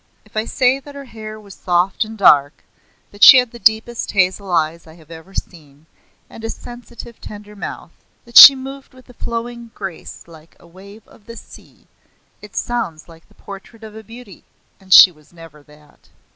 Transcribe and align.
If 0.25 0.35
I 0.35 0.45
say 0.45 0.79
that 0.79 0.95
her 0.95 1.05
hair 1.05 1.39
was 1.39 1.53
soft 1.53 2.03
and 2.03 2.17
dark; 2.17 2.63
that 3.11 3.23
she 3.23 3.37
had 3.37 3.51
the 3.51 3.59
deepest 3.59 4.13
hazel 4.13 4.49
eyes 4.49 4.87
I 4.87 4.95
have 4.95 5.11
ever 5.11 5.35
seen, 5.35 5.85
and 6.27 6.43
a 6.43 6.49
sensitive, 6.49 7.21
tender 7.21 7.55
mouth; 7.55 7.91
that 8.25 8.35
she 8.35 8.55
moved 8.55 8.95
with 8.95 9.07
a 9.11 9.13
flowing 9.13 9.69
grace 9.75 10.23
like 10.27 10.55
"a 10.59 10.65
wave 10.65 11.07
of 11.07 11.27
the 11.27 11.37
sea" 11.37 11.85
it 12.41 12.55
sounds 12.55 13.07
like 13.07 13.27
the 13.27 13.35
portrait 13.35 13.83
of 13.83 13.95
a 13.95 14.01
beauty, 14.03 14.43
and 14.79 14.91
she 14.91 15.11
was 15.11 15.31
never 15.31 15.61
that. 15.61 16.09